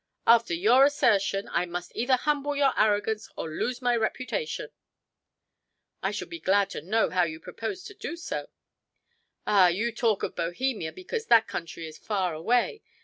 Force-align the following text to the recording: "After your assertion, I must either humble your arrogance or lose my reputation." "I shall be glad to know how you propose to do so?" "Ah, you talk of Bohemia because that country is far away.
"After 0.25 0.55
your 0.55 0.83
assertion, 0.83 1.47
I 1.51 1.67
must 1.67 1.91
either 1.95 2.15
humble 2.15 2.55
your 2.55 2.73
arrogance 2.75 3.29
or 3.37 3.51
lose 3.51 3.83
my 3.83 3.95
reputation." 3.95 4.71
"I 6.01 6.09
shall 6.09 6.27
be 6.27 6.39
glad 6.39 6.71
to 6.71 6.81
know 6.81 7.11
how 7.11 7.21
you 7.21 7.39
propose 7.39 7.83
to 7.83 7.93
do 7.93 8.15
so?" 8.15 8.49
"Ah, 9.45 9.67
you 9.67 9.91
talk 9.91 10.23
of 10.23 10.35
Bohemia 10.35 10.91
because 10.91 11.27
that 11.27 11.47
country 11.47 11.85
is 11.85 11.99
far 11.99 12.33
away. 12.33 12.81